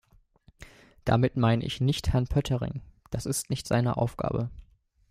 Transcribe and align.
Damit 1.05 1.37
meine 1.37 1.63
ich 1.63 1.79
nicht 1.79 2.11
Herrn 2.11 2.25
Poettering, 2.25 2.81
das 3.11 3.27
ist 3.27 3.51
nicht 3.51 3.67
seine 3.67 3.97
Aufgabe. 3.97 4.49